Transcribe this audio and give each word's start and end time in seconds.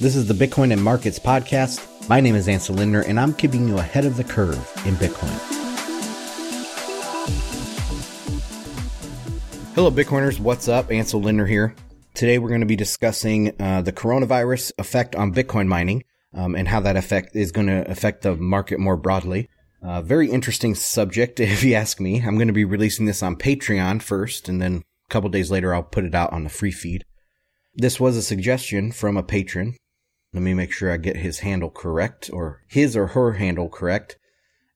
This 0.00 0.14
is 0.14 0.28
the 0.28 0.46
Bitcoin 0.46 0.72
and 0.72 0.80
Markets 0.80 1.18
Podcast. 1.18 2.08
My 2.08 2.20
name 2.20 2.36
is 2.36 2.46
Ansel 2.46 2.76
Lindner, 2.76 3.00
and 3.00 3.18
I'm 3.18 3.34
keeping 3.34 3.66
you 3.66 3.78
ahead 3.78 4.04
of 4.04 4.16
the 4.16 4.22
curve 4.22 4.56
in 4.86 4.94
Bitcoin. 4.94 5.36
Hello, 9.74 9.90
Bitcoiners. 9.90 10.38
What's 10.38 10.68
up? 10.68 10.92
Ansel 10.92 11.20
Lindner 11.20 11.46
here. 11.46 11.74
Today, 12.14 12.38
we're 12.38 12.48
going 12.48 12.60
to 12.60 12.66
be 12.66 12.76
discussing 12.76 13.60
uh, 13.60 13.82
the 13.82 13.92
coronavirus 13.92 14.70
effect 14.78 15.16
on 15.16 15.34
Bitcoin 15.34 15.66
mining 15.66 16.04
um, 16.32 16.54
and 16.54 16.68
how 16.68 16.78
that 16.78 16.96
effect 16.96 17.34
is 17.34 17.50
going 17.50 17.66
to 17.66 17.90
affect 17.90 18.22
the 18.22 18.36
market 18.36 18.78
more 18.78 18.96
broadly. 18.96 19.48
Uh, 19.82 20.00
very 20.00 20.30
interesting 20.30 20.76
subject, 20.76 21.40
if 21.40 21.64
you 21.64 21.74
ask 21.74 21.98
me. 21.98 22.22
I'm 22.22 22.36
going 22.36 22.46
to 22.46 22.54
be 22.54 22.64
releasing 22.64 23.06
this 23.06 23.20
on 23.20 23.34
Patreon 23.34 24.02
first, 24.02 24.48
and 24.48 24.62
then 24.62 24.76
a 24.76 25.12
couple 25.12 25.28
days 25.28 25.50
later, 25.50 25.74
I'll 25.74 25.82
put 25.82 26.04
it 26.04 26.14
out 26.14 26.32
on 26.32 26.44
the 26.44 26.50
free 26.50 26.70
feed. 26.70 27.04
This 27.74 27.98
was 27.98 28.16
a 28.16 28.22
suggestion 28.22 28.92
from 28.92 29.16
a 29.16 29.24
patron 29.24 29.74
let 30.32 30.42
me 30.42 30.54
make 30.54 30.72
sure 30.72 30.92
I 30.92 30.96
get 30.96 31.16
his 31.16 31.40
handle 31.40 31.70
correct 31.70 32.30
or 32.32 32.62
his 32.66 32.96
or 32.96 33.08
her 33.08 33.32
handle 33.32 33.68
correct. 33.68 34.18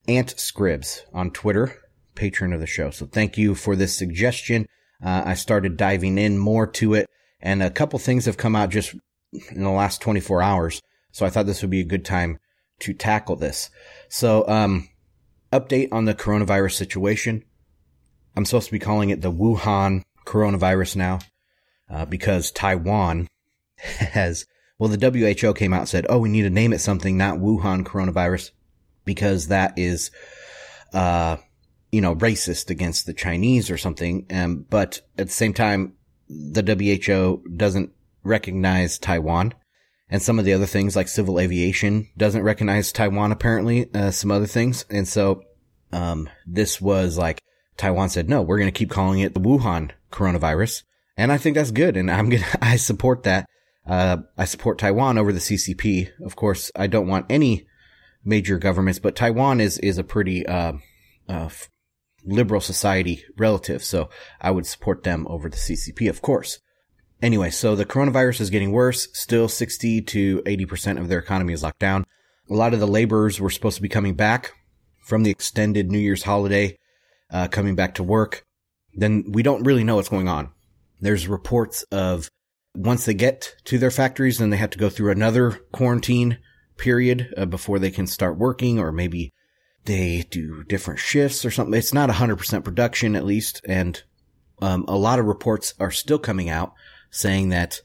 Ant 0.09 0.35
Scribs 0.37 1.03
on 1.13 1.31
Twitter, 1.31 1.79
patron 2.15 2.53
of 2.53 2.61
the 2.61 2.67
show. 2.67 2.91
So 2.91 3.07
thank 3.07 3.39
you 3.39 3.55
for 3.55 3.77
this 3.77 3.97
suggestion. 3.97 4.67
Uh, 5.05 5.23
I 5.27 5.35
started 5.35 5.77
diving 5.77 6.19
in 6.19 6.39
more 6.39 6.67
to 6.67 6.95
it 6.95 7.09
and 7.41 7.63
a 7.63 7.71
couple 7.71 7.99
things 7.99 8.25
have 8.25 8.37
come 8.37 8.57
out 8.57 8.71
just 8.71 8.95
in 9.51 9.63
the 9.63 9.71
last 9.71 10.01
24 10.01 10.43
hours. 10.43 10.81
So 11.11 11.27
I 11.27 11.31
thought 11.31 11.47
this 11.47 11.63
would 11.63 11.71
be 11.71 11.81
a 11.81 11.85
good 11.85 12.05
time 12.05 12.39
to 12.81 12.95
tackle 12.95 13.37
this. 13.37 13.71
So, 14.09 14.47
um, 14.49 14.89
update 15.53 15.89
on 15.93 16.07
the 16.07 16.15
coronavirus 16.15 16.73
situation. 16.73 17.45
I'm 18.35 18.45
supposed 18.45 18.67
to 18.67 18.73
be 18.73 18.79
calling 18.79 19.11
it 19.11 19.21
the 19.21 19.33
Wuhan 19.33 20.03
coronavirus 20.25 20.97
now, 20.97 21.19
uh, 21.91 22.07
because 22.07 22.51
Taiwan 22.51 23.29
has 23.77 24.47
well, 24.83 24.91
the 24.91 25.37
WHO 25.39 25.55
came 25.55 25.73
out 25.73 25.83
and 25.83 25.89
said, 25.89 26.07
oh, 26.09 26.19
we 26.19 26.29
need 26.29 26.43
to 26.43 26.51
name 26.51 26.73
it 26.73 26.81
something, 26.81 27.17
not 27.17 27.39
Wuhan 27.39 27.85
coronavirus, 27.85 28.51
because 29.05 29.47
that 29.47 29.75
is, 29.79 30.11
uh, 30.93 31.37
you 31.93 32.01
know, 32.01 32.17
racist 32.17 32.69
against 32.69 33.07
the 33.07 33.15
Chinese 33.15 33.71
or 33.71 33.79
something. 33.79 34.27
Um, 34.29 34.67
but 34.69 35.01
at 35.17 35.29
the 35.29 35.33
same 35.33 35.55
time, 35.55 35.93
the 36.29 36.65
WHO 36.65 37.45
doesn't 37.57 37.93
recognize 38.25 38.99
Taiwan 38.99 39.55
and 40.09 40.21
some 40.21 40.41
of 40.41 40.45
the 40.45 40.53
other 40.53 40.67
things 40.67 40.97
like 40.97 41.07
civil 41.07 41.39
aviation 41.39 42.09
doesn't 42.17 42.43
recognize 42.43 42.91
Taiwan 42.91 43.31
apparently, 43.31 43.89
uh, 43.95 44.11
some 44.11 44.33
other 44.33 44.49
things. 44.49 44.85
And 44.91 45.07
so, 45.07 45.45
um, 45.93 46.29
this 46.45 46.81
was 46.81 47.17
like 47.17 47.41
Taiwan 47.77 48.09
said, 48.09 48.29
no, 48.29 48.43
we're 48.43 48.59
going 48.59 48.67
to 48.67 48.77
keep 48.77 48.91
calling 48.91 49.21
it 49.21 49.33
the 49.33 49.39
Wuhan 49.39 49.93
coronavirus. 50.11 50.83
And 51.17 51.31
I 51.31 51.39
think 51.39 51.55
that's 51.55 51.71
good. 51.71 51.97
And 51.97 52.11
I'm 52.11 52.31
going 52.31 52.43
to, 52.51 52.59
I 52.61 52.75
support 52.75 53.23
that. 53.23 53.49
Uh, 53.87 54.19
I 54.39 54.45
support 54.45 54.79
Taiwan 54.79 55.19
over 55.19 55.33
the 55.33 55.41
CCP. 55.41 56.11
Of 56.25 56.37
course, 56.37 56.71
I 56.77 56.87
don't 56.87 57.09
want 57.09 57.27
any 57.29 57.67
major 58.25 58.59
governments, 58.59 58.99
but 58.99 59.17
Taiwan 59.17 59.61
is, 59.61 59.79
is 59.79 59.99
a 59.99 60.05
pretty, 60.05 60.47
uh, 60.47 60.75
uh, 61.29 61.49
liberal 62.25 62.61
society 62.61 63.25
relative. 63.37 63.83
So 63.83 64.09
I 64.41 64.51
would 64.51 64.67
support 64.67 65.03
them 65.03 65.27
over 65.29 65.49
the 65.49 65.57
CCP, 65.57 66.09
of 66.09 66.23
course. 66.23 66.61
Anyway, 67.21 67.51
so 67.51 67.77
the 67.77 67.85
coronavirus 67.85 68.41
is 68.41 68.51
getting 68.51 68.73
worse. 68.73 69.09
Still 69.13 69.49
60 69.49 70.03
to 70.03 70.43
80% 70.43 71.01
of 71.01 71.09
their 71.09 71.21
economy 71.21 71.53
is 71.53 71.63
locked 71.63 71.79
down. 71.79 72.05
A 72.51 72.55
lot 72.55 72.75
of 72.75 72.81
the 72.81 72.87
laborers 72.87 73.41
were 73.41 73.51
supposed 73.51 73.77
to 73.77 73.83
be 73.83 73.89
coming 73.89 74.15
back 74.15 74.53
from 75.01 75.23
the 75.23 75.31
extended 75.31 75.91
New 75.91 75.99
Year's 75.99 76.25
holiday, 76.25 76.77
uh, 77.31 77.49
coming 77.49 77.75
back 77.75 77.95
to 77.95 78.03
work. 78.03 78.45
Then 78.95 79.25
we 79.29 79.43
don't 79.43 79.63
really 79.63 79.85
know 79.85 79.97
what's 79.97 80.09
going 80.09 80.29
on. 80.29 80.51
There's 81.01 81.29
reports 81.29 81.85
of 81.85 82.29
once 82.75 83.05
they 83.05 83.15
get 83.15 83.55
to 83.65 83.79
their 83.79 83.91
factories, 83.91 84.39
then 84.39 84.51
they 84.51 84.57
have 84.57 84.71
to 84.71 84.79
go 84.79 84.89
through 84.89 85.11
another 85.11 85.53
quarantine 85.73 86.39
period 86.77 87.33
uh, 87.37 87.47
before 87.47 87.79
they 87.79 87.91
can 87.91 88.07
start 88.07 88.39
working, 88.39 88.79
or 88.79 88.93
maybe 88.93 89.33
they 89.85 90.25
do 90.31 90.65
different 90.65 91.01
shifts 91.01 91.45
or 91.45 91.51
something. 91.51 91.75
It's 91.75 91.93
not 91.93 92.11
100% 92.11 92.65
production, 92.65 93.17
at 93.17 93.25
least. 93.25 93.61
And 93.67 94.03
um, 94.61 94.85
a 94.89 94.97
lot 94.97 95.19
of 95.19 95.27
reports 95.27 95.75
are 95.81 95.91
still 95.91 96.19
coming 96.19 96.49
out 96.49 96.73
saying 97.11 97.51
that 97.51 97.81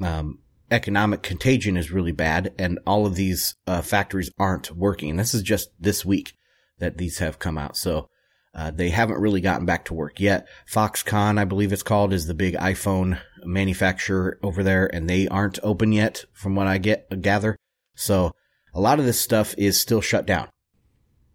um, 0.00 0.38
economic 0.70 1.22
contagion 1.22 1.76
is 1.76 1.90
really 1.90 2.12
bad 2.12 2.54
and 2.58 2.78
all 2.86 3.06
of 3.06 3.16
these 3.16 3.56
uh, 3.66 3.82
factories 3.82 4.30
aren't 4.38 4.70
working. 4.70 5.10
And 5.10 5.18
this 5.18 5.34
is 5.34 5.42
just 5.42 5.70
this 5.78 6.04
week 6.04 6.34
that 6.78 6.98
these 6.98 7.18
have 7.18 7.38
come 7.38 7.58
out. 7.58 7.76
So 7.76 8.08
uh, 8.54 8.70
they 8.70 8.90
haven't 8.90 9.20
really 9.20 9.40
gotten 9.40 9.66
back 9.66 9.86
to 9.86 9.94
work 9.94 10.20
yet. 10.20 10.48
Foxconn, 10.70 11.38
I 11.38 11.44
believe 11.44 11.72
it's 11.72 11.82
called, 11.82 12.12
is 12.12 12.26
the 12.26 12.34
big 12.34 12.54
iPhone 12.54 13.20
manufacturer 13.44 14.38
over 14.42 14.62
there, 14.62 14.86
and 14.92 15.08
they 15.08 15.28
aren't 15.28 15.58
open 15.62 15.92
yet, 15.92 16.24
from 16.32 16.54
what 16.54 16.66
I 16.66 16.78
get 16.78 17.22
gather. 17.22 17.56
So 17.94 18.32
a 18.74 18.80
lot 18.80 18.98
of 18.98 19.04
this 19.04 19.20
stuff 19.20 19.54
is 19.58 19.80
still 19.80 20.00
shut 20.00 20.26
down, 20.26 20.48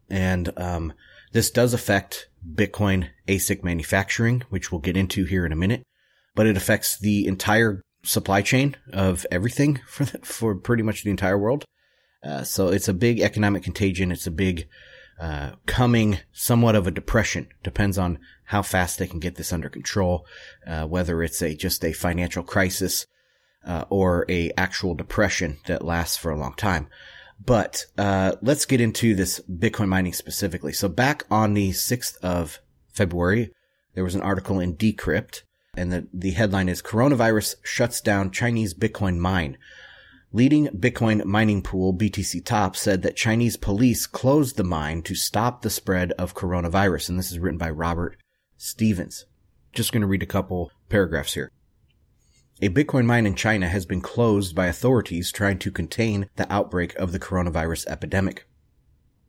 and 0.09 0.51
um, 0.57 0.93
this 1.31 1.51
does 1.51 1.73
affect 1.73 2.29
Bitcoin 2.53 3.09
ASIC 3.27 3.63
manufacturing, 3.63 4.43
which 4.49 4.71
we'll 4.71 4.81
get 4.81 4.97
into 4.97 5.25
here 5.25 5.45
in 5.45 5.51
a 5.51 5.57
minute. 5.57 5.83
But 6.35 6.47
it 6.47 6.57
affects 6.57 6.97
the 6.97 7.27
entire 7.27 7.81
supply 8.03 8.41
chain 8.41 8.75
of 8.93 9.25
everything 9.31 9.81
for 9.87 10.05
the, 10.05 10.19
for 10.19 10.55
pretty 10.55 10.83
much 10.83 11.03
the 11.03 11.11
entire 11.11 11.37
world. 11.37 11.65
Uh, 12.23 12.43
so 12.43 12.69
it's 12.69 12.87
a 12.87 12.93
big 12.93 13.19
economic 13.19 13.63
contagion. 13.63 14.11
It's 14.11 14.27
a 14.27 14.31
big 14.31 14.67
uh, 15.19 15.51
coming 15.65 16.19
somewhat 16.31 16.75
of 16.75 16.87
a 16.87 16.91
depression. 16.91 17.47
Depends 17.63 17.97
on 17.97 18.19
how 18.45 18.61
fast 18.61 18.99
they 18.99 19.07
can 19.07 19.19
get 19.19 19.35
this 19.35 19.51
under 19.51 19.69
control, 19.69 20.25
uh, 20.67 20.85
whether 20.85 21.21
it's 21.23 21.41
a 21.41 21.55
just 21.55 21.83
a 21.83 21.93
financial 21.93 22.43
crisis 22.43 23.05
uh, 23.65 23.85
or 23.89 24.25
a 24.29 24.51
actual 24.57 24.93
depression 24.93 25.57
that 25.65 25.83
lasts 25.83 26.17
for 26.17 26.31
a 26.31 26.37
long 26.37 26.53
time. 26.53 26.87
But 27.43 27.85
uh, 27.97 28.33
let's 28.41 28.65
get 28.65 28.79
into 28.79 29.15
this 29.15 29.41
Bitcoin 29.51 29.89
mining 29.89 30.13
specifically. 30.13 30.71
So 30.71 30.87
back 30.87 31.23
on 31.29 31.53
the 31.53 31.73
sixth 31.73 32.17
of 32.23 32.59
February, 32.93 33.51
there 33.93 34.03
was 34.03 34.15
an 34.15 34.21
article 34.21 34.59
in 34.59 34.75
Decrypt, 34.75 35.41
and 35.75 35.91
the 35.91 36.07
the 36.13 36.31
headline 36.31 36.69
is 36.69 36.81
"Coronavirus 36.81 37.55
shuts 37.63 37.99
down 37.99 38.31
Chinese 38.31 38.73
Bitcoin 38.73 39.17
mine." 39.17 39.57
Leading 40.31 40.67
Bitcoin 40.67 41.23
mining 41.23 41.61
pool 41.61 41.93
BTC 41.93 42.43
Top 42.43 42.75
said 42.75 43.03
that 43.03 43.15
Chinese 43.15 43.55
police 43.55 44.05
closed 44.05 44.57
the 44.57 44.65
mine 44.65 45.01
to 45.03 45.15
stop 45.15 45.61
the 45.61 45.69
spread 45.69 46.11
of 46.13 46.35
coronavirus. 46.35 47.07
And 47.07 47.17
this 47.17 47.31
is 47.31 47.39
written 47.39 47.57
by 47.57 47.69
Robert 47.69 48.17
Stevens. 48.57 49.25
Just 49.73 49.91
going 49.91 50.01
to 50.01 50.07
read 50.07 50.23
a 50.23 50.27
couple 50.27 50.71
paragraphs 50.89 51.33
here. 51.33 51.51
A 52.61 52.69
Bitcoin 52.69 53.05
mine 53.05 53.25
in 53.25 53.35
China 53.35 53.67
has 53.67 53.85
been 53.85 54.01
closed 54.01 54.55
by 54.55 54.67
authorities 54.67 55.31
trying 55.31 55.59
to 55.59 55.71
contain 55.71 56.29
the 56.37 56.51
outbreak 56.51 56.95
of 56.95 57.11
the 57.11 57.19
coronavirus 57.19 57.85
epidemic. 57.87 58.47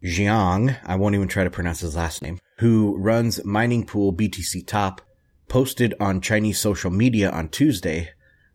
Jiang, 0.05 0.79
I 0.85 0.95
won't 0.95 1.15
even 1.15 1.29
try 1.29 1.43
to 1.43 1.51
pronounce 1.51 1.81
his 1.81 1.97
last 1.97 2.23
name, 2.23 2.39
who 2.59 2.97
runs 2.97 3.45
mining 3.45 3.85
pool 3.85 4.13
BTC 4.13 4.67
Top, 4.67 5.01
posted 5.49 5.95
on 5.99 6.21
Chinese 6.21 6.61
social 6.61 6.91
media 6.91 7.31
on 7.31 7.49
Tuesday, 7.49 8.11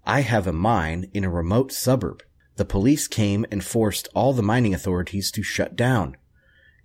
I 0.06 0.22
have 0.22 0.48
a 0.48 0.54
mine 0.54 1.10
in 1.14 1.24
a 1.24 1.30
remote 1.30 1.72
suburb 1.72 2.24
the 2.62 2.66
police 2.66 3.08
came 3.08 3.46
and 3.50 3.64
forced 3.64 4.08
all 4.14 4.34
the 4.34 4.44
mining 4.44 4.74
authorities 4.74 5.31
to 5.31 5.42
shut 5.42 5.76
down. 5.76 6.16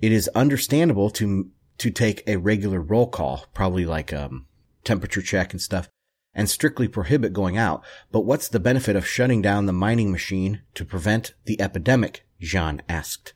It 0.01 0.13
is 0.13 0.29
understandable 0.29 1.11
to 1.11 1.51
to 1.79 1.91
take 1.91 2.23
a 2.27 2.37
regular 2.37 2.81
roll 2.81 3.09
call, 3.09 3.47
probably 3.55 3.85
like 3.85 4.13
um 4.13 4.47
temperature 4.85 5.23
check 5.23 5.53
and 5.53 5.61
stuff, 5.61 5.89
and 6.35 6.49
strictly 6.49 6.89
prohibit 6.89 7.33
going 7.33 7.57
out. 7.57 7.85
But 8.13 8.21
what's 8.21 8.49
the 8.49 8.61
benefit 8.61 8.97
of 8.97 9.07
shutting 9.07 9.43
down 9.43 9.67
the 9.67 9.73
mining 9.73 10.13
machine 10.13 10.63
to 10.75 10.85
prevent 10.85 11.35
the 11.45 11.61
epidemic? 11.61 12.25
Jiang 12.41 12.81
asked. 12.89 13.33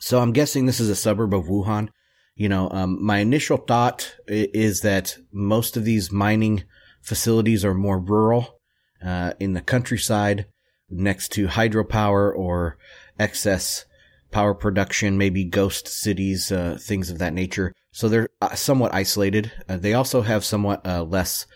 So 0.00 0.20
I'm 0.20 0.32
guessing 0.32 0.66
this 0.66 0.80
is 0.80 0.88
a 0.88 0.96
suburb 0.96 1.34
of 1.34 1.46
Wuhan. 1.46 1.88
You 2.34 2.48
know, 2.48 2.70
um, 2.70 3.04
my 3.04 3.18
initial 3.18 3.56
thought 3.56 4.14
is 4.26 4.80
that 4.82 5.18
most 5.32 5.76
of 5.76 5.84
these 5.84 6.12
mining 6.12 6.64
facilities 7.02 7.64
are 7.64 7.74
more 7.74 7.98
rural, 7.98 8.58
uh, 9.04 9.32
in 9.38 9.52
the 9.52 9.60
countryside 9.60 10.46
next 10.90 11.32
to 11.32 11.48
hydropower 11.48 12.34
or 12.34 12.78
excess 13.18 13.84
power 14.30 14.54
production, 14.54 15.18
maybe 15.18 15.44
ghost 15.44 15.88
cities, 15.88 16.52
uh, 16.52 16.78
things 16.80 17.10
of 17.10 17.18
that 17.18 17.32
nature. 17.32 17.74
So 17.92 18.08
they're 18.08 18.28
uh, 18.40 18.54
somewhat 18.54 18.94
isolated. 18.94 19.52
Uh, 19.68 19.76
they 19.76 19.94
also 19.94 20.22
have 20.22 20.44
somewhat 20.44 20.86
uh, 20.86 21.02
less 21.02 21.46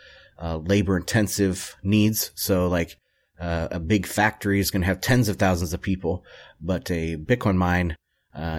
uh, 0.41 0.57
labor 0.57 0.97
intensive 0.97 1.77
needs. 1.83 2.33
So 2.35 2.69
like 2.69 2.97
uh, 3.41 3.69
a 3.71 3.81
big 3.81 4.07
factory 4.07 4.61
is 4.61 4.71
going 4.71 4.83
to 4.83 4.87
have 4.87 5.01
tens 5.01 5.29
of 5.29 5.37
thousands 5.37 5.73
of 5.73 5.83
people, 5.83 6.25
but 6.61 6.91
a 6.91 7.17
Bitcoin 7.17 7.57
mine, 7.57 7.97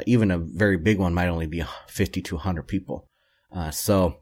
even 0.06 0.32
a 0.32 0.38
very 0.38 0.78
big 0.78 1.00
one, 1.00 1.14
might 1.14 1.28
only 1.30 1.48
be 1.48 1.64
50 1.88 2.22
to 2.22 2.36
100 2.36 2.64
people. 2.64 3.08
so 3.72 4.18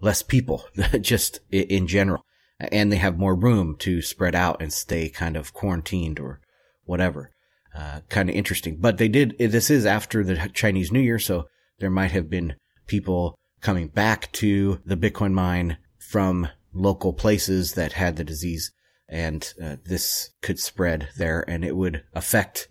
less 0.00 0.22
people, 0.22 0.64
just 1.00 1.40
in 1.50 1.86
general 1.86 2.24
and 2.60 2.92
they 2.92 2.96
have 2.96 3.18
more 3.18 3.34
room 3.34 3.74
to 3.78 4.02
spread 4.02 4.34
out 4.34 4.60
and 4.60 4.72
stay 4.72 5.08
kind 5.08 5.36
of 5.36 5.54
quarantined 5.54 6.20
or 6.20 6.40
whatever. 6.84 7.30
Uh, 7.74 8.00
kind 8.08 8.28
of 8.28 8.34
interesting. 8.34 8.76
But 8.80 8.98
they 8.98 9.08
did, 9.08 9.36
this 9.38 9.70
is 9.70 9.86
after 9.86 10.24
the 10.24 10.50
Chinese 10.52 10.90
New 10.90 11.00
Year, 11.00 11.18
so 11.18 11.46
there 11.78 11.90
might 11.90 12.10
have 12.10 12.28
been 12.28 12.56
people 12.86 13.36
coming 13.60 13.88
back 13.88 14.32
to 14.32 14.80
the 14.84 14.96
Bitcoin 14.96 15.32
mine 15.32 15.76
from 15.98 16.48
local 16.72 17.12
places 17.12 17.74
that 17.74 17.92
had 17.92 18.16
the 18.16 18.24
disease. 18.24 18.72
and 19.08 19.54
uh, 19.62 19.76
this 19.84 20.30
could 20.40 20.58
spread 20.58 21.08
there 21.16 21.44
and 21.48 21.64
it 21.64 21.76
would 21.76 22.04
affect 22.14 22.68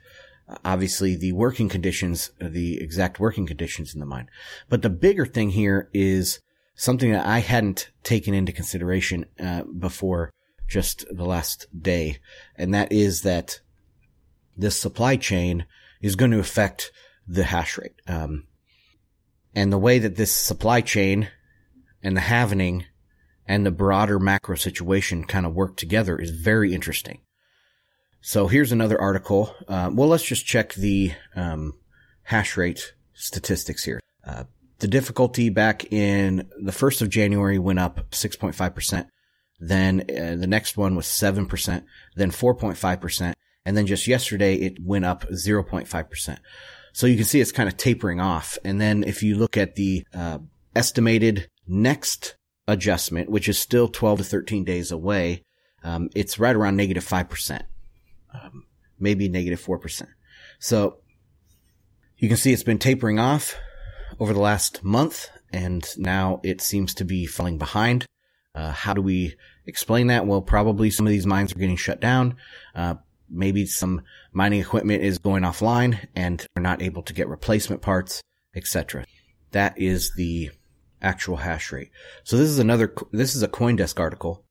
obviously 0.65 1.15
the 1.15 1.33
working 1.33 1.69
conditions, 1.69 2.31
uh, 2.41 2.47
the 2.49 2.81
exact 2.81 3.19
working 3.19 3.45
conditions 3.45 3.93
in 3.93 3.99
the 3.99 4.05
mine. 4.05 4.27
But 4.69 4.81
the 4.81 4.89
bigger 4.89 5.25
thing 5.25 5.51
here 5.51 5.89
is 5.93 6.39
something 6.75 7.11
that 7.11 7.25
I 7.25 7.39
hadn't 7.39 7.91
taken 8.03 8.33
into 8.33 8.51
consideration 8.51 9.25
uh, 9.39 9.63
before 9.63 10.31
just 10.67 11.05
the 11.11 11.25
last 11.25 11.67
day, 11.77 12.19
and 12.55 12.73
that 12.73 12.91
is 12.91 13.21
that 13.23 13.59
this 14.59 14.79
supply 14.79 15.15
chain 15.15 15.65
is 16.01 16.15
going 16.15 16.31
to 16.31 16.39
affect 16.39 16.91
the 17.27 17.43
hash 17.43 17.77
rate. 17.77 18.01
Um, 18.07 18.45
and 19.55 19.71
the 19.71 19.77
way 19.77 19.99
that 19.99 20.15
this 20.15 20.35
supply 20.35 20.81
chain 20.81 21.29
and 22.03 22.15
the 22.15 22.21
halvening 22.21 22.85
and 23.47 23.65
the 23.65 23.71
broader 23.71 24.19
macro 24.19 24.55
situation 24.55 25.23
kind 25.23 25.45
of 25.45 25.53
work 25.53 25.75
together 25.75 26.17
is 26.17 26.31
very 26.31 26.73
interesting. 26.73 27.21
So 28.21 28.47
here's 28.47 28.71
another 28.71 28.99
article. 28.99 29.55
Uh, 29.67 29.89
well, 29.93 30.09
let's 30.09 30.23
just 30.25 30.45
check 30.45 30.73
the 30.73 31.13
um, 31.35 31.73
hash 32.23 32.57
rate 32.57 32.93
statistics 33.13 33.83
here. 33.83 34.01
Uh, 34.25 34.43
the 34.79 34.87
difficulty 34.87 35.49
back 35.49 35.91
in 35.91 36.49
the 36.61 36.71
1st 36.71 37.01
of 37.01 37.09
January 37.09 37.59
went 37.59 37.79
up 37.79 38.11
6.5%. 38.11 39.07
Then 39.59 40.01
uh, 40.01 40.35
the 40.35 40.47
next 40.47 40.77
one 40.77 40.95
was 40.95 41.05
7%, 41.05 41.83
then 42.15 42.31
4.5%. 42.31 43.33
And 43.69 43.77
then 43.77 43.85
just 43.85 44.07
yesterday, 44.07 44.55
it 44.55 44.83
went 44.83 45.05
up 45.05 45.29
0.5%. 45.29 46.37
So 46.91 47.05
you 47.05 47.15
can 47.15 47.23
see 47.23 47.39
it's 47.39 47.51
kind 47.51 47.69
of 47.69 47.77
tapering 47.77 48.19
off. 48.19 48.57
And 48.65 48.81
then 48.81 49.03
if 49.03 49.21
you 49.21 49.35
look 49.35 49.57
at 49.57 49.75
the 49.75 50.07
uh, 50.11 50.39
estimated 50.75 51.49
next 51.67 52.35
adjustment, 52.67 53.29
which 53.29 53.47
is 53.47 53.59
still 53.59 53.87
12 53.87 54.17
to 54.17 54.23
13 54.23 54.63
days 54.63 54.91
away, 54.91 55.43
um, 55.83 56.09
it's 56.15 56.39
right 56.39 56.55
around 56.55 56.77
negative 56.77 57.05
5%, 57.05 57.61
um, 58.33 58.65
maybe 58.99 59.29
negative 59.29 59.63
4%. 59.63 60.07
So 60.57 60.97
you 62.17 62.27
can 62.27 62.37
see 62.37 62.51
it's 62.51 62.63
been 62.63 62.79
tapering 62.79 63.19
off 63.19 63.55
over 64.19 64.33
the 64.33 64.41
last 64.41 64.83
month, 64.83 65.29
and 65.53 65.87
now 65.95 66.41
it 66.43 66.59
seems 66.59 66.95
to 66.95 67.05
be 67.05 67.27
falling 67.27 67.59
behind. 67.59 68.07
Uh, 68.55 68.71
how 68.71 68.95
do 68.95 69.01
we 69.03 69.35
explain 69.67 70.07
that? 70.07 70.25
Well, 70.25 70.41
probably 70.41 70.89
some 70.89 71.05
of 71.05 71.11
these 71.11 71.27
mines 71.27 71.51
are 71.51 71.59
getting 71.59 71.75
shut 71.75 72.01
down. 72.01 72.35
Uh, 72.73 72.95
maybe 73.29 73.65
some 73.65 74.01
mining 74.31 74.61
equipment 74.61 75.03
is 75.03 75.17
going 75.17 75.43
offline 75.43 76.07
and 76.15 76.45
are 76.55 76.61
not 76.61 76.81
able 76.81 77.03
to 77.03 77.13
get 77.13 77.27
replacement 77.27 77.81
parts, 77.81 78.21
etc. 78.55 79.05
That 79.51 79.79
is 79.79 80.13
the 80.15 80.51
actual 81.01 81.37
hash 81.37 81.71
rate. 81.71 81.91
So 82.23 82.37
this 82.37 82.49
is 82.49 82.59
another, 82.59 82.93
this 83.11 83.35
is 83.35 83.43
a 83.43 83.47
Coindesk 83.47 83.99
article. 83.99 84.45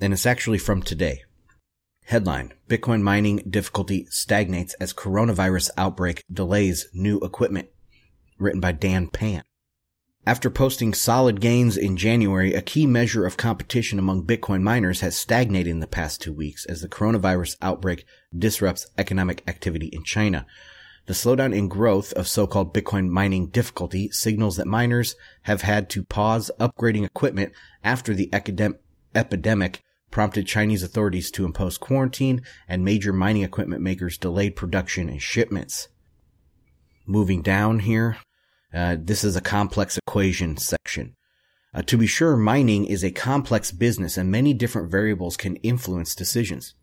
And 0.00 0.12
it's 0.12 0.26
actually 0.26 0.58
from 0.58 0.82
today. 0.82 1.22
Headline, 2.06 2.52
Bitcoin 2.68 3.02
mining 3.02 3.36
difficulty 3.48 4.06
stagnates 4.10 4.74
as 4.74 4.92
coronavirus 4.92 5.70
outbreak 5.78 6.22
delays 6.30 6.88
new 6.92 7.18
equipment. 7.20 7.68
Written 8.38 8.60
by 8.60 8.72
Dan 8.72 9.06
Pan. 9.06 9.44
After 10.24 10.50
posting 10.50 10.94
solid 10.94 11.40
gains 11.40 11.76
in 11.76 11.96
January, 11.96 12.54
a 12.54 12.62
key 12.62 12.86
measure 12.86 13.26
of 13.26 13.36
competition 13.36 13.98
among 13.98 14.24
Bitcoin 14.24 14.62
miners 14.62 15.00
has 15.00 15.16
stagnated 15.16 15.72
in 15.72 15.80
the 15.80 15.88
past 15.88 16.22
two 16.22 16.32
weeks 16.32 16.64
as 16.66 16.80
the 16.80 16.88
coronavirus 16.88 17.56
outbreak 17.60 18.04
disrupts 18.36 18.86
economic 18.96 19.42
activity 19.48 19.88
in 19.88 20.04
China. 20.04 20.46
The 21.06 21.12
slowdown 21.12 21.52
in 21.52 21.66
growth 21.66 22.12
of 22.12 22.28
so-called 22.28 22.72
Bitcoin 22.72 23.08
mining 23.08 23.48
difficulty 23.48 24.10
signals 24.12 24.58
that 24.58 24.68
miners 24.68 25.16
have 25.42 25.62
had 25.62 25.90
to 25.90 26.04
pause 26.04 26.52
upgrading 26.60 27.04
equipment 27.04 27.52
after 27.82 28.14
the 28.14 28.30
epidemic 28.32 29.82
prompted 30.12 30.46
Chinese 30.46 30.84
authorities 30.84 31.32
to 31.32 31.44
impose 31.44 31.76
quarantine 31.78 32.42
and 32.68 32.84
major 32.84 33.12
mining 33.12 33.42
equipment 33.42 33.82
makers 33.82 34.16
delayed 34.18 34.54
production 34.54 35.08
and 35.08 35.20
shipments. 35.20 35.88
Moving 37.06 37.42
down 37.42 37.80
here, 37.80 38.18
uh, 38.74 38.96
this 38.98 39.24
is 39.24 39.36
a 39.36 39.40
complex 39.40 39.98
equation 39.98 40.56
section. 40.56 41.14
Uh, 41.74 41.82
to 41.82 41.96
be 41.96 42.06
sure, 42.06 42.36
mining 42.36 42.84
is 42.84 43.02
a 43.02 43.10
complex 43.10 43.72
business 43.72 44.16
and 44.16 44.30
many 44.30 44.52
different 44.52 44.90
variables 44.90 45.36
can 45.36 45.56
influence 45.56 46.14
decisions. 46.14 46.74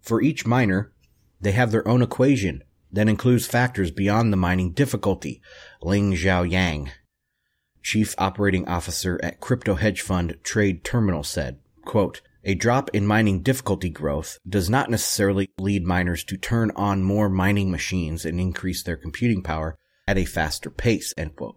For 0.00 0.20
each 0.20 0.46
miner, 0.46 0.92
they 1.40 1.52
have 1.52 1.70
their 1.70 1.86
own 1.88 2.02
equation 2.02 2.62
that 2.92 3.08
includes 3.08 3.46
factors 3.46 3.90
beyond 3.90 4.32
the 4.32 4.36
mining 4.36 4.72
difficulty, 4.72 5.40
Ling 5.82 6.12
Zhao 6.12 6.48
Yang, 6.48 6.90
chief 7.82 8.14
operating 8.18 8.66
officer 8.68 9.18
at 9.22 9.40
crypto 9.40 9.74
hedge 9.74 10.00
fund 10.00 10.36
Trade 10.42 10.84
Terminal 10.84 11.22
said, 11.22 11.58
quote, 11.84 12.20
a 12.44 12.54
drop 12.54 12.90
in 12.92 13.06
mining 13.06 13.42
difficulty 13.42 13.90
growth 13.90 14.38
does 14.48 14.70
not 14.70 14.90
necessarily 14.90 15.50
lead 15.58 15.84
miners 15.84 16.22
to 16.24 16.36
turn 16.36 16.70
on 16.76 17.02
more 17.02 17.28
mining 17.28 17.70
machines 17.70 18.24
and 18.24 18.40
increase 18.40 18.82
their 18.82 18.96
computing 18.96 19.42
power 19.42 19.76
at 20.06 20.18
a 20.18 20.24
faster 20.24 20.70
pace, 20.70 21.12
end 21.16 21.34
quote. 21.36 21.56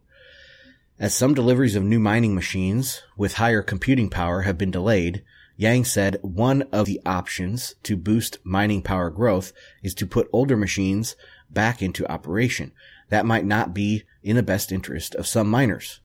As 0.98 1.14
some 1.14 1.34
deliveries 1.34 1.76
of 1.76 1.84
new 1.84 2.00
mining 2.00 2.36
machines 2.36 3.04
with 3.16 3.36
higher 3.36 3.62
computing 3.62 4.10
power 4.10 4.42
have 4.42 4.58
been 4.58 4.72
delayed, 4.72 5.24
Yang 5.56 5.86
said 5.86 6.20
one 6.22 6.62
of 6.72 6.86
the 6.86 7.02
options 7.06 7.76
to 7.84 7.98
boost 7.98 8.38
mining 8.46 8.82
power 8.82 9.10
growth 9.10 9.52
is 9.84 9.94
to 9.96 10.08
put 10.08 10.30
older 10.32 10.56
machines 10.56 11.18
back 11.50 11.82
into 11.82 12.10
operation. 12.10 12.72
That 13.10 13.26
might 13.26 13.46
not 13.46 13.74
be 13.74 14.04
in 14.24 14.38
the 14.38 14.44
best 14.44 14.72
interest 14.72 15.16
of 15.16 15.28
some 15.28 15.50
miners. 15.50 16.00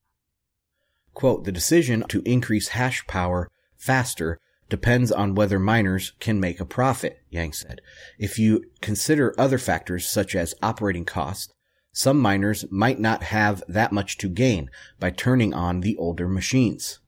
Quote, 1.13 1.45
the 1.45 1.53
decision 1.53 2.05
to 2.09 2.23
increase 2.25 2.69
hash 2.69 3.07
power 3.07 3.49
faster 3.77 4.41
depends 4.69 5.13
on 5.13 5.37
whether 5.37 5.61
miners 5.61 6.13
can 6.19 6.41
make 6.41 6.59
a 6.59 6.67
profit, 6.67 7.21
Yang 7.31 7.53
said. 7.53 7.81
If 8.19 8.39
you 8.39 8.65
consider 8.81 9.35
other 9.39 9.59
factors 9.59 10.09
such 10.09 10.35
as 10.35 10.55
operating 10.63 11.05
costs, 11.05 11.53
some 11.95 12.19
miners 12.19 12.65
might 12.71 12.99
not 12.99 13.23
have 13.23 13.63
that 13.69 13.93
much 13.93 14.19
to 14.19 14.29
gain 14.29 14.69
by 14.99 15.11
turning 15.11 15.55
on 15.55 15.81
the 15.81 15.97
older 15.97 16.29
machines. 16.29 16.99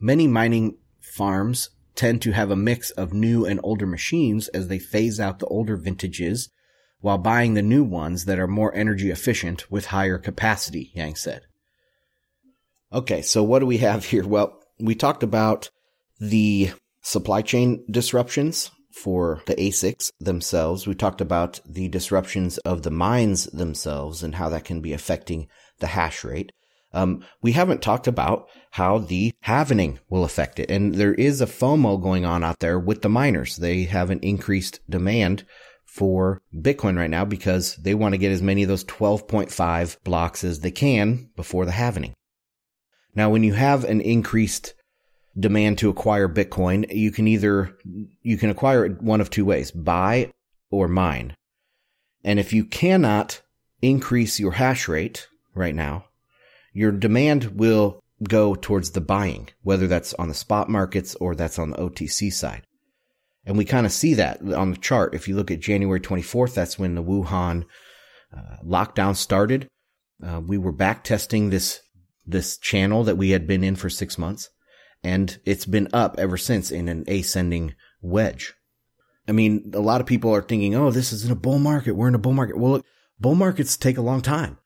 Many 0.00 0.26
mining 0.26 0.76
farms 1.00 1.70
tend 1.94 2.20
to 2.22 2.32
have 2.32 2.50
a 2.50 2.56
mix 2.56 2.90
of 2.90 3.14
new 3.14 3.46
and 3.46 3.60
older 3.62 3.86
machines 3.86 4.48
as 4.48 4.66
they 4.66 4.80
phase 4.80 5.20
out 5.20 5.38
the 5.38 5.46
older 5.46 5.76
vintages 5.76 6.50
while 7.00 7.18
buying 7.18 7.54
the 7.54 7.62
new 7.62 7.84
ones 7.84 8.24
that 8.24 8.40
are 8.40 8.48
more 8.48 8.74
energy 8.74 9.12
efficient 9.12 9.70
with 9.70 9.86
higher 9.86 10.18
capacity, 10.18 10.90
Yang 10.94 11.14
said. 11.14 11.42
Okay, 12.92 13.22
so 13.22 13.44
what 13.44 13.60
do 13.60 13.66
we 13.66 13.78
have 13.78 14.06
here? 14.06 14.26
Well, 14.26 14.60
we 14.80 14.96
talked 14.96 15.22
about 15.22 15.70
the 16.18 16.72
supply 17.00 17.42
chain 17.42 17.84
disruptions 17.88 18.72
for 18.90 19.42
the 19.46 19.54
ASICs 19.54 20.10
themselves. 20.18 20.86
We 20.86 20.94
talked 20.94 21.20
about 21.20 21.60
the 21.66 21.88
disruptions 21.88 22.58
of 22.58 22.82
the 22.82 22.90
mines 22.90 23.44
themselves 23.46 24.22
and 24.22 24.34
how 24.34 24.48
that 24.48 24.64
can 24.64 24.80
be 24.80 24.92
affecting 24.92 25.48
the 25.78 25.88
hash 25.88 26.24
rate. 26.24 26.52
Um, 26.92 27.24
we 27.42 27.52
haven't 27.52 27.82
talked 27.82 28.06
about 28.06 28.48
how 28.72 28.98
the 28.98 29.32
halvening 29.44 29.98
will 30.08 30.24
affect 30.24 30.58
it. 30.58 30.70
And 30.70 30.94
there 30.94 31.14
is 31.14 31.40
a 31.40 31.46
FOMO 31.46 32.02
going 32.02 32.24
on 32.24 32.42
out 32.42 32.60
there 32.60 32.78
with 32.78 33.02
the 33.02 33.08
miners. 33.08 33.56
They 33.56 33.84
have 33.84 34.10
an 34.10 34.20
increased 34.20 34.80
demand 34.88 35.44
for 35.84 36.40
Bitcoin 36.54 36.96
right 36.96 37.10
now 37.10 37.24
because 37.24 37.76
they 37.76 37.94
want 37.94 38.14
to 38.14 38.18
get 38.18 38.32
as 38.32 38.42
many 38.42 38.62
of 38.62 38.68
those 38.68 38.84
12.5 38.84 40.02
blocks 40.02 40.44
as 40.44 40.60
they 40.60 40.70
can 40.70 41.30
before 41.36 41.66
the 41.66 41.72
halvening. 41.72 42.14
Now, 43.14 43.30
when 43.30 43.42
you 43.42 43.54
have 43.54 43.84
an 43.84 44.00
increased 44.00 44.74
demand 45.38 45.78
to 45.78 45.88
acquire 45.88 46.28
Bitcoin, 46.28 46.92
you 46.94 47.10
can 47.10 47.28
either, 47.28 47.76
you 48.22 48.36
can 48.36 48.50
acquire 48.50 48.84
it 48.84 49.02
one 49.02 49.20
of 49.20 49.30
two 49.30 49.44
ways, 49.44 49.70
buy 49.70 50.30
or 50.70 50.88
mine. 50.88 51.34
And 52.24 52.38
if 52.38 52.52
you 52.52 52.64
cannot 52.64 53.42
increase 53.80 54.40
your 54.40 54.52
hash 54.52 54.88
rate 54.88 55.28
right 55.54 55.74
now, 55.74 56.06
your 56.72 56.92
demand 56.92 57.58
will 57.58 58.00
go 58.22 58.54
towards 58.54 58.90
the 58.90 59.00
buying, 59.00 59.48
whether 59.62 59.86
that's 59.86 60.14
on 60.14 60.28
the 60.28 60.34
spot 60.34 60.68
markets 60.68 61.14
or 61.16 61.34
that's 61.34 61.58
on 61.58 61.70
the 61.70 61.76
OTC 61.76 62.32
side. 62.32 62.62
And 63.44 63.56
we 63.56 63.64
kind 63.64 63.86
of 63.86 63.92
see 63.92 64.14
that 64.14 64.42
on 64.42 64.72
the 64.72 64.76
chart. 64.76 65.14
If 65.14 65.28
you 65.28 65.36
look 65.36 65.50
at 65.50 65.60
January 65.60 66.00
24th, 66.00 66.54
that's 66.54 66.78
when 66.78 66.94
the 66.94 67.02
Wuhan 67.02 67.64
uh, 68.36 68.56
lockdown 68.64 69.16
started. 69.16 69.68
Uh, 70.22 70.40
we 70.44 70.58
were 70.58 70.72
back 70.72 71.04
testing 71.04 71.48
this, 71.48 71.80
this 72.26 72.58
channel 72.58 73.04
that 73.04 73.16
we 73.16 73.30
had 73.30 73.46
been 73.46 73.64
in 73.64 73.76
for 73.76 73.88
six 73.88 74.18
months 74.18 74.50
and 75.02 75.38
it's 75.44 75.66
been 75.66 75.88
up 75.92 76.16
ever 76.18 76.36
since 76.36 76.70
in 76.70 76.88
an 76.88 77.04
ascending 77.08 77.74
wedge. 78.00 78.54
I 79.26 79.32
mean, 79.32 79.72
a 79.74 79.80
lot 79.80 80.00
of 80.00 80.06
people 80.06 80.34
are 80.34 80.42
thinking, 80.42 80.74
oh, 80.74 80.90
this 80.90 81.12
is 81.12 81.24
in 81.24 81.30
a 81.30 81.36
bull 81.36 81.58
market. 81.58 81.92
We're 81.92 82.08
in 82.08 82.14
a 82.14 82.18
bull 82.18 82.32
market. 82.32 82.58
Well, 82.58 82.72
look, 82.72 82.86
bull 83.20 83.34
markets 83.34 83.76
take 83.76 83.98
a 83.98 84.02
long 84.02 84.22
time. 84.22 84.58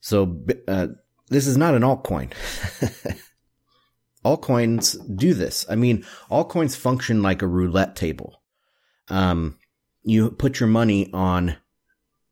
So, 0.00 0.44
uh, 0.66 0.88
this 1.28 1.46
is 1.46 1.56
not 1.56 1.74
an 1.74 1.82
altcoin. 1.82 2.32
altcoins 4.24 4.96
do 5.16 5.34
this. 5.34 5.64
I 5.70 5.76
mean, 5.76 6.04
altcoins 6.30 6.76
function 6.76 7.22
like 7.22 7.42
a 7.42 7.46
roulette 7.46 7.96
table. 7.96 8.42
Um, 9.08 9.58
you 10.02 10.30
put 10.32 10.58
your 10.58 10.68
money 10.68 11.10
on 11.12 11.56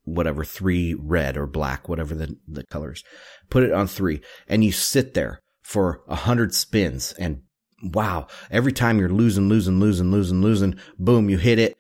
whatever 0.05 0.45
three 0.45 0.95
red 0.95 1.37
or 1.37 1.47
black, 1.47 1.89
whatever 1.89 2.15
the, 2.15 2.37
the 2.49 2.65
colors, 2.65 3.05
put 3.49 3.63
it 3.63 3.73
on 3.73 3.87
three 3.87 4.21
and 4.49 4.65
you 4.65 4.73
sit 4.73 5.15
there 5.15 5.41
for 5.71 6.03
a 6.09 6.17
hundred 6.17 6.53
spins 6.53 7.13
and 7.13 7.43
wow, 7.81 8.27
every 8.51 8.73
time 8.73 8.99
you're 8.99 9.09
losing, 9.09 9.49
losing, 9.49 9.79
losing, 9.79 10.11
losing, 10.11 10.43
losing, 10.43 10.75
boom, 10.99 11.31
you 11.31 11.39
hit 11.39 11.61
it. 11.61 11.77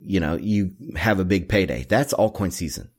You 0.00 0.18
know, 0.18 0.34
you 0.34 0.72
have 0.96 1.20
a 1.20 1.24
big 1.24 1.48
payday. 1.48 1.86
That's 1.88 2.12
altcoin 2.12 2.52
season. 2.52 2.90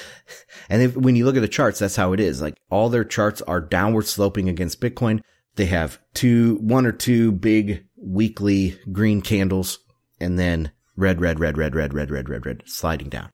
and 0.70 0.80
if, 0.80 0.96
when 0.96 1.16
you 1.16 1.26
look 1.26 1.36
at 1.36 1.42
the 1.42 1.48
charts, 1.48 1.80
that's 1.80 1.96
how 1.96 2.14
it 2.14 2.20
is. 2.20 2.40
Like 2.40 2.56
all 2.70 2.88
their 2.88 3.04
charts 3.04 3.42
are 3.42 3.60
downward 3.60 4.06
sloping 4.06 4.48
against 4.48 4.80
Bitcoin. 4.80 5.20
They 5.56 5.66
have 5.66 5.98
two, 6.14 6.56
one 6.62 6.86
or 6.86 6.92
two 6.92 7.30
big 7.30 7.84
weekly 7.98 8.78
green 8.90 9.20
candles 9.20 9.80
and 10.18 10.38
then 10.38 10.72
red, 10.96 11.20
red, 11.20 11.38
red, 11.38 11.58
red, 11.58 11.74
red, 11.74 11.92
red, 11.92 12.10
red, 12.10 12.30
red, 12.30 12.46
red, 12.46 12.62
sliding 12.64 13.10
down. 13.10 13.28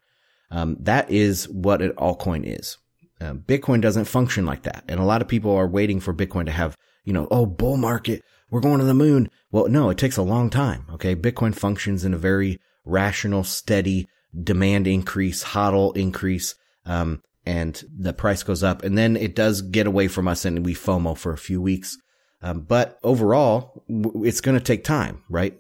Um, 0.51 0.79
that 0.81 1.13
is 1.13 1.49
what 1.49 1.81
an 1.81 1.93
altcoin 1.93 2.43
is. 2.45 2.77
Uh, 3.21 3.35
Bitcoin 3.35 3.81
doesn't 3.81 4.07
function 4.07 4.47
like 4.47 4.63
that. 4.63 4.85
And 4.89 4.99
a 4.99 5.05
lot 5.05 5.21
of 5.21 5.29
people 5.29 5.55
are 5.55 5.69
waiting 5.69 6.01
for 6.01 6.15
Bitcoin 6.15 6.47
to 6.47 6.53
have, 6.53 6.77
you 7.05 7.13
know, 7.13 7.29
oh, 7.31 7.47
bull 7.47 7.77
market. 7.77 8.23
We're 8.51 8.61
going 8.61 8.79
to 8.79 8.85
the 8.85 8.95
moon. 8.95 9.31
Well, 9.53 9.69
no, 9.69 9.91
it 9.91 9.99
takes 9.99 10.17
a 10.17 10.23
long 10.23 10.51
time. 10.51 10.87
Okay. 10.93 11.15
Bitcoin 11.15 11.55
functions 11.55 12.05
in 12.05 12.15
a 12.15 12.19
very 12.19 12.59
rational, 12.85 13.45
steady 13.45 14.09
demand 14.43 14.87
increase, 14.87 15.45
hodl 15.45 15.97
increase. 15.97 16.55
Um, 16.87 17.23
and 17.47 17.83
the 17.97 18.13
price 18.13 18.43
goes 18.43 18.63
up 18.63 18.83
and 18.83 18.97
then 18.97 19.17
it 19.17 19.35
does 19.35 19.63
get 19.63 19.87
away 19.87 20.09
from 20.09 20.29
us 20.29 20.45
and 20.45 20.65
we 20.65 20.75
FOMO 20.75 21.17
for 21.17 21.33
a 21.33 21.39
few 21.39 21.61
weeks. 21.61 21.97
Um, 22.43 22.61
but 22.61 22.99
overall, 23.03 23.85
it's 23.89 24.41
going 24.41 24.59
to 24.59 24.65
take 24.65 24.85
time, 24.85 25.25
right? 25.29 25.59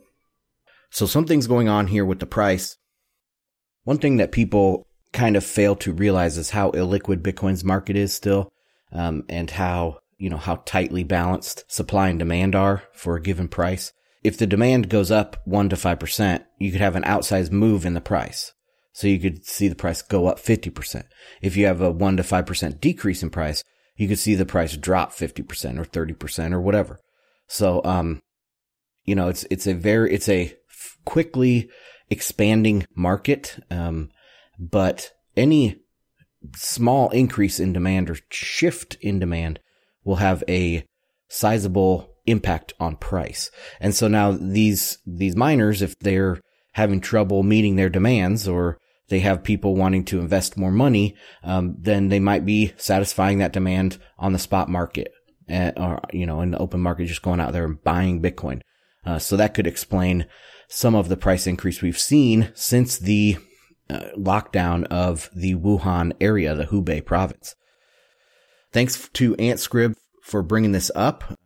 So 0.91 1.07
something's 1.07 1.47
going 1.47 1.69
on 1.69 1.87
here 1.87 2.05
with 2.05 2.21
the 2.21 2.27
price. 2.27 2.77
One 3.85 3.99
thing 3.99 4.17
that 4.17 4.33
people 4.33 4.87
kind 5.13 5.37
of 5.37 5.45
fail 5.45 5.77
to 5.77 5.93
realize 5.93 6.39
is 6.39 6.51
how 6.51 6.71
illiquid 6.73 7.23
Bitcoin's 7.23 7.65
market 7.65 7.97
is 7.97 8.13
still, 8.13 8.53
um, 8.93 9.25
and 9.29 9.51
how, 9.51 9.99
you 10.19 10.31
know, 10.31 10.37
how 10.37 10.57
tightly 10.67 11.05
balanced 11.05 11.65
supply 11.69 12.09
and 12.09 12.19
demand 12.19 12.55
are 12.55 12.83
for 12.93 13.17
a 13.17 13.23
given 13.23 13.49
price. 13.49 13.93
If 14.23 14.37
the 14.37 14.47
demand 14.47 14.89
goes 14.89 15.11
up 15.11 15.37
one 15.45 15.69
to 15.71 15.77
5%, 15.77 16.45
you 16.59 16.71
could 16.71 16.81
have 16.81 16.97
an 16.97 17.05
outsized 17.05 17.51
move 17.51 17.87
in 17.87 17.95
the 17.95 18.01
price. 18.01 18.53
So 18.93 19.07
you 19.07 19.19
could 19.19 19.47
see 19.47 19.69
the 19.69 19.75
price 19.75 20.03
go 20.03 20.27
up 20.27 20.39
50%. 20.39 21.05
If 21.41 21.57
you 21.57 21.67
have 21.67 21.81
a 21.81 21.91
one 21.91 22.17
to 22.19 22.23
5% 22.23 22.81
decrease 22.81 23.23
in 23.23 23.31
price, 23.31 23.65
you 23.97 24.09
could 24.09 24.19
see 24.19 24.35
the 24.35 24.47
price 24.47 24.77
drop 24.77 25.13
50% 25.13 25.79
or 25.79 25.85
30% 25.85 26.53
or 26.53 26.61
whatever. 26.61 27.01
So, 27.47 27.83
um, 27.85 28.21
you 29.05 29.15
know, 29.15 29.29
it's, 29.29 29.47
it's 29.51 29.67
a 29.67 29.75
very, 29.75 30.13
it's 30.13 30.29
a 30.29 30.55
quickly 31.05 31.71
expanding 32.11 32.87
market. 32.95 33.59
Um, 33.71 34.11
but 34.61 35.13
any 35.37 35.81
small 36.55 37.09
increase 37.11 37.59
in 37.59 37.73
demand 37.73 38.11
or 38.11 38.17
shift 38.31 38.97
in 39.01 39.19
demand 39.19 39.59
will 40.05 40.17
have 40.17 40.45
a 40.49 40.85
sizable 41.29 42.15
impact 42.27 42.75
on 42.79 42.97
price. 42.97 43.51
And 43.81 43.95
so 43.95 44.07
now 44.07 44.33
these, 44.33 44.99
these 45.07 45.37
miners, 45.37 45.83
if 45.83 45.99
they're 45.99 46.41
having 46.73 47.01
trouble 47.01 47.43
meeting 47.43 47.77
their 47.77 47.89
demands 47.89 48.47
or 48.47 48.79
they 49.09 49.21
have 49.21 49.43
people 49.43 49.75
wanting 49.75 50.05
to 50.05 50.21
invest 50.21 50.57
more 50.57 50.71
money, 50.71 51.17
um, 51.43 51.77
then 51.79 52.09
they 52.09 52.21
might 52.21 52.45
be 52.45 52.73
satisfying 52.77 53.39
that 53.39 53.53
demand 53.53 53.99
on 54.19 54.33
the 54.33 54.39
spot 54.39 54.69
market, 54.69 55.13
uh, 55.51 55.73
or 55.77 56.01
you 56.13 56.27
know, 56.27 56.41
in 56.41 56.53
the 56.53 56.59
open 56.59 56.81
market, 56.81 57.07
just 57.07 57.23
going 57.23 57.41
out 57.41 57.53
there 57.53 57.65
and 57.65 57.83
buying 57.83 58.23
Bitcoin. 58.23 58.61
Uh, 59.05 59.19
so 59.19 59.37
that 59.37 59.55
could 59.55 59.67
explain 59.67 60.27
some 60.69 60.95
of 60.95 61.09
the 61.09 61.17
price 61.17 61.49
increase 61.49 61.83
we've 61.83 61.99
seen 61.99 62.53
since 62.55 62.99
the 62.99 63.37
uh, 63.91 64.11
lockdown 64.17 64.85
of 64.85 65.29
the 65.35 65.55
Wuhan 65.55 66.13
area, 66.21 66.55
the 66.55 66.67
Hubei 66.67 67.05
province. 67.05 67.55
Thanks 68.73 69.09
to 69.15 69.35
AntScrib 69.37 69.95
for 70.23 70.43
bringing 70.43 70.73
this 70.73 70.91
up 70.95 71.39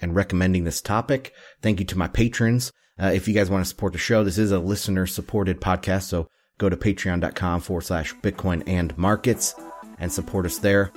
and 0.00 0.14
recommending 0.14 0.64
this 0.64 0.80
topic. 0.80 1.32
Thank 1.60 1.78
you 1.78 1.86
to 1.86 1.98
my 1.98 2.08
patrons. 2.08 2.72
Uh, 3.00 3.12
if 3.14 3.28
you 3.28 3.34
guys 3.34 3.50
want 3.50 3.64
to 3.64 3.68
support 3.68 3.92
the 3.92 3.98
show, 3.98 4.24
this 4.24 4.38
is 4.38 4.52
a 4.52 4.58
listener 4.58 5.06
supported 5.06 5.60
podcast. 5.60 6.04
So 6.04 6.28
go 6.58 6.68
to 6.68 6.76
patreon.com 6.76 7.60
forward 7.60 7.82
slash 7.82 8.14
Bitcoin 8.16 8.62
and 8.66 8.96
markets 8.98 9.54
and 9.98 10.12
support 10.12 10.46
us 10.46 10.58
there. 10.58 10.92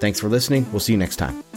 Thanks 0.00 0.20
for 0.20 0.28
listening. 0.28 0.66
We'll 0.72 0.80
see 0.80 0.92
you 0.92 0.98
next 0.98 1.16
time. 1.16 1.47